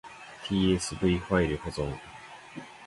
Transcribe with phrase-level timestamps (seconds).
[0.43, 1.93] tsv ファイル保存